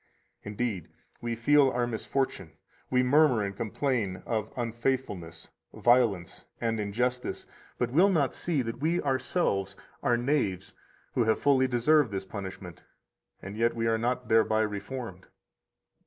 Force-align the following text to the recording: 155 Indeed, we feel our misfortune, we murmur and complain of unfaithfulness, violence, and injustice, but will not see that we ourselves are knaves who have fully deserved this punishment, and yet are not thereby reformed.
155 0.41 0.45
Indeed, 0.89 1.01
we 1.21 1.35
feel 1.35 1.69
our 1.69 1.85
misfortune, 1.85 2.53
we 2.89 3.03
murmur 3.03 3.43
and 3.43 3.55
complain 3.55 4.23
of 4.25 4.51
unfaithfulness, 4.57 5.49
violence, 5.75 6.47
and 6.59 6.79
injustice, 6.79 7.45
but 7.77 7.91
will 7.91 8.09
not 8.09 8.33
see 8.33 8.63
that 8.63 8.79
we 8.79 8.99
ourselves 9.03 9.75
are 10.01 10.17
knaves 10.17 10.73
who 11.13 11.25
have 11.25 11.39
fully 11.39 11.67
deserved 11.67 12.09
this 12.09 12.25
punishment, 12.25 12.81
and 13.43 13.55
yet 13.55 13.77
are 13.77 13.99
not 13.99 14.27
thereby 14.27 14.61
reformed. 14.61 15.27